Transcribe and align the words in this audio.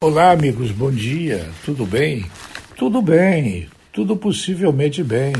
Olá, 0.00 0.30
amigos, 0.30 0.70
bom 0.70 0.92
dia. 0.92 1.50
Tudo 1.64 1.84
bem? 1.84 2.24
Tudo 2.76 3.02
bem. 3.02 3.68
Tudo 3.92 4.16
possivelmente 4.16 5.02
bem. 5.02 5.34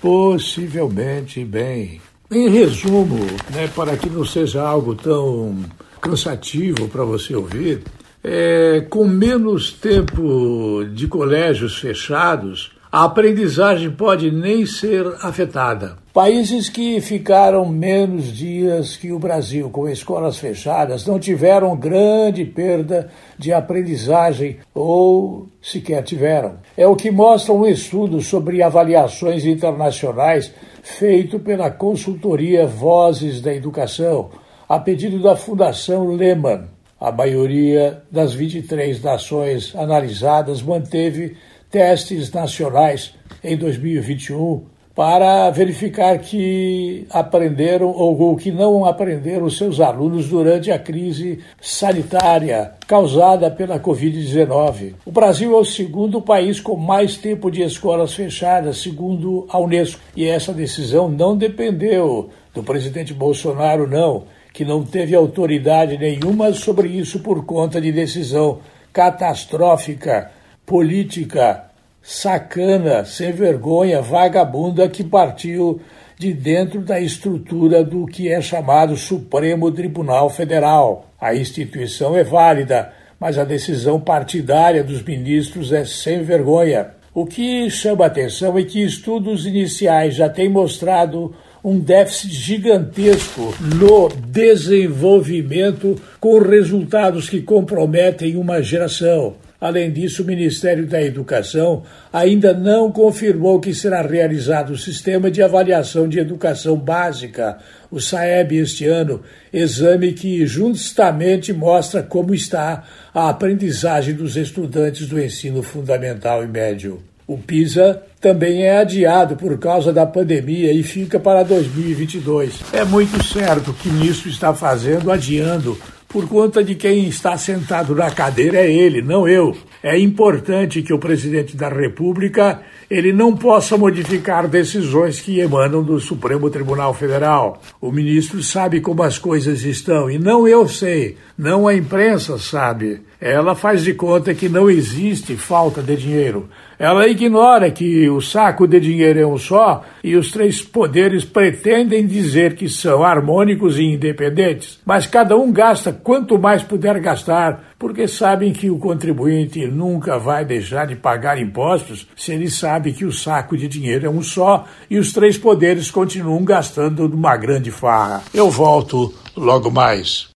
Possivelmente 0.00 1.44
bem. 1.44 2.00
Em 2.30 2.48
resumo, 2.48 3.18
né, 3.54 3.68
para 3.76 3.98
que 3.98 4.08
não 4.08 4.24
seja 4.24 4.62
algo 4.62 4.94
tão 4.94 5.62
cansativo 6.00 6.88
para 6.88 7.04
você 7.04 7.36
ouvir, 7.36 7.82
é, 8.24 8.80
com 8.88 9.06
menos 9.06 9.70
tempo 9.70 10.82
de 10.94 11.06
colégios 11.06 11.76
fechados, 11.76 12.72
a 12.92 13.04
aprendizagem 13.04 13.90
pode 13.92 14.32
nem 14.32 14.66
ser 14.66 15.06
afetada. 15.22 15.96
Países 16.12 16.68
que 16.68 17.00
ficaram 17.00 17.64
menos 17.64 18.32
dias 18.36 18.96
que 18.96 19.12
o 19.12 19.18
Brasil 19.18 19.70
com 19.70 19.88
escolas 19.88 20.38
fechadas 20.38 21.06
não 21.06 21.16
tiveram 21.16 21.76
grande 21.76 22.44
perda 22.44 23.08
de 23.38 23.52
aprendizagem 23.52 24.56
ou 24.74 25.46
sequer 25.62 26.02
tiveram. 26.02 26.56
É 26.76 26.84
o 26.84 26.96
que 26.96 27.12
mostra 27.12 27.54
um 27.54 27.64
estudo 27.64 28.20
sobre 28.20 28.60
avaliações 28.60 29.44
internacionais 29.44 30.52
feito 30.82 31.38
pela 31.38 31.70
consultoria 31.70 32.66
Vozes 32.66 33.40
da 33.40 33.54
Educação, 33.54 34.30
a 34.68 34.80
pedido 34.80 35.22
da 35.22 35.36
Fundação 35.36 36.08
Lehman. 36.16 36.64
A 37.00 37.12
maioria 37.12 38.02
das 38.10 38.34
23 38.34 39.00
nações 39.00 39.74
analisadas 39.76 40.60
manteve 40.60 41.36
testes 41.70 42.32
nacionais 42.32 43.14
em 43.42 43.56
2021 43.56 44.64
para 44.94 45.48
verificar 45.50 46.18
que 46.18 47.06
aprenderam 47.08 47.88
ou 47.88 48.36
que 48.36 48.50
não 48.50 48.84
aprenderam 48.84 49.48
seus 49.48 49.80
alunos 49.80 50.28
durante 50.28 50.70
a 50.70 50.78
crise 50.78 51.38
sanitária 51.60 52.72
causada 52.86 53.50
pela 53.50 53.78
Covid-19. 53.78 54.94
O 55.06 55.12
Brasil 55.12 55.56
é 55.56 55.58
o 55.58 55.64
segundo 55.64 56.20
país 56.20 56.60
com 56.60 56.76
mais 56.76 57.16
tempo 57.16 57.50
de 57.50 57.62
escolas 57.62 58.12
fechadas, 58.12 58.78
segundo 58.78 59.46
a 59.48 59.58
Unesco, 59.58 60.00
e 60.14 60.26
essa 60.26 60.52
decisão 60.52 61.08
não 61.08 61.36
dependeu 61.36 62.28
do 62.52 62.62
presidente 62.62 63.14
Bolsonaro, 63.14 63.88
não, 63.88 64.24
que 64.52 64.64
não 64.64 64.84
teve 64.84 65.14
autoridade 65.14 65.96
nenhuma 65.96 66.52
sobre 66.52 66.88
isso 66.88 67.20
por 67.20 67.46
conta 67.46 67.80
de 67.80 67.92
decisão 67.92 68.58
catastrófica 68.92 70.30
política 70.70 71.64
sacana, 72.00 73.04
sem 73.04 73.32
vergonha, 73.32 74.00
vagabunda 74.00 74.88
que 74.88 75.02
partiu 75.02 75.80
de 76.16 76.32
dentro 76.32 76.80
da 76.80 77.00
estrutura 77.00 77.82
do 77.82 78.06
que 78.06 78.28
é 78.28 78.40
chamado 78.40 78.96
Supremo 78.96 79.72
Tribunal 79.72 80.30
Federal. 80.30 81.06
A 81.20 81.34
instituição 81.34 82.16
é 82.16 82.22
válida, 82.22 82.92
mas 83.18 83.36
a 83.36 83.42
decisão 83.42 84.00
partidária 84.00 84.84
dos 84.84 85.02
ministros 85.02 85.72
é 85.72 85.84
sem 85.84 86.22
vergonha. 86.22 86.92
O 87.12 87.26
que 87.26 87.68
chama 87.68 88.06
atenção 88.06 88.56
é 88.56 88.62
que 88.62 88.80
estudos 88.80 89.46
iniciais 89.46 90.14
já 90.14 90.28
têm 90.28 90.48
mostrado 90.48 91.34
um 91.62 91.78
déficit 91.78 92.32
gigantesco 92.32 93.54
no 93.76 94.08
desenvolvimento, 94.08 96.00
com 96.18 96.38
resultados 96.38 97.28
que 97.28 97.42
comprometem 97.42 98.36
uma 98.36 98.62
geração. 98.62 99.36
Além 99.60 99.92
disso, 99.92 100.22
o 100.22 100.26
Ministério 100.26 100.86
da 100.86 101.02
Educação 101.02 101.82
ainda 102.10 102.54
não 102.54 102.90
confirmou 102.90 103.60
que 103.60 103.74
será 103.74 104.00
realizado 104.00 104.70
o 104.70 104.78
Sistema 104.78 105.30
de 105.30 105.42
Avaliação 105.42 106.08
de 106.08 106.18
Educação 106.18 106.76
Básica, 106.76 107.58
o 107.90 108.00
SAEB, 108.00 108.56
este 108.56 108.86
ano, 108.86 109.20
exame 109.52 110.12
que 110.12 110.46
justamente 110.46 111.52
mostra 111.52 112.02
como 112.02 112.34
está 112.34 112.84
a 113.12 113.28
aprendizagem 113.28 114.14
dos 114.14 114.34
estudantes 114.34 115.06
do 115.06 115.20
ensino 115.20 115.62
fundamental 115.62 116.42
e 116.42 116.46
médio. 116.46 117.02
O 117.30 117.38
PISA 117.38 118.02
também 118.20 118.64
é 118.64 118.78
adiado 118.78 119.36
por 119.36 119.56
causa 119.56 119.92
da 119.92 120.04
pandemia 120.04 120.72
e 120.72 120.82
fica 120.82 121.20
para 121.20 121.44
2022. 121.44 122.60
É 122.72 122.84
muito 122.84 123.22
certo 123.22 123.72
que 123.72 123.88
nisso 123.88 124.28
está 124.28 124.52
fazendo 124.52 125.12
adiando 125.12 125.78
por 126.08 126.28
conta 126.28 126.64
de 126.64 126.74
quem 126.74 127.06
está 127.06 127.38
sentado 127.38 127.94
na 127.94 128.10
cadeira 128.10 128.58
é 128.58 128.68
ele, 128.68 129.00
não 129.00 129.28
eu. 129.28 129.56
É 129.82 129.98
importante 129.98 130.82
que 130.82 130.92
o 130.92 130.98
presidente 130.98 131.56
da 131.56 131.68
República 131.70 132.60
ele 132.90 133.14
não 133.14 133.34
possa 133.34 133.78
modificar 133.78 134.46
decisões 134.46 135.20
que 135.20 135.38
emanam 135.38 135.82
do 135.82 135.98
Supremo 135.98 136.50
Tribunal 136.50 136.92
Federal. 136.92 137.62
O 137.80 137.90
ministro 137.90 138.42
sabe 138.42 138.80
como 138.80 139.02
as 139.02 139.18
coisas 139.18 139.62
estão 139.62 140.10
e 140.10 140.18
não 140.18 140.46
eu 140.46 140.68
sei, 140.68 141.16
não 141.38 141.66
a 141.66 141.74
imprensa 141.74 142.36
sabe. 142.36 143.00
Ela 143.18 143.54
faz 143.54 143.82
de 143.82 143.94
conta 143.94 144.34
que 144.34 144.48
não 144.48 144.68
existe 144.68 145.36
falta 145.36 145.82
de 145.82 145.96
dinheiro. 145.96 146.48
Ela 146.78 147.06
ignora 147.06 147.70
que 147.70 148.08
o 148.08 148.20
saco 148.20 148.66
de 148.66 148.80
dinheiro 148.80 149.20
é 149.20 149.26
um 149.26 149.38
só 149.38 149.84
e 150.02 150.16
os 150.16 150.30
três 150.30 150.62
poderes 150.62 151.24
pretendem 151.24 152.06
dizer 152.06 152.54
que 152.54 152.68
são 152.68 153.02
harmônicos 153.02 153.78
e 153.78 153.84
independentes, 153.84 154.78
mas 154.84 155.06
cada 155.06 155.36
um 155.36 155.52
gasta 155.52 155.92
quanto 155.92 156.38
mais 156.38 156.62
puder 156.62 156.98
gastar, 157.00 157.74
porque 157.78 158.06
sabem 158.06 158.52
que 158.52 158.70
o 158.70 158.78
contribuinte 158.78 159.66
nunca 159.66 160.18
vai 160.18 160.44
deixar 160.44 160.86
de 160.86 160.96
pagar 160.96 161.40
impostos 161.40 162.06
se 162.16 162.32
ele 162.32 162.50
sabe 162.50 162.92
que 162.92 163.04
o 163.04 163.12
saco 163.12 163.56
de 163.56 163.68
dinheiro 163.68 164.06
é 164.06 164.10
um 164.10 164.22
só 164.22 164.66
e 164.90 164.98
os 164.98 165.12
três 165.12 165.38
poderes 165.38 165.90
continuam 165.90 166.44
gastando 166.44 167.08
numa 167.08 167.36
grande 167.36 167.70
farra. 167.70 168.22
Eu 168.34 168.50
volto 168.50 169.14
logo 169.36 169.70
mais. 169.70 170.28